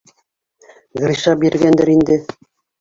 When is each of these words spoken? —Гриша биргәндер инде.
—Гриша 1.03 1.35
биргәндер 1.45 1.95
инде. 1.97 2.21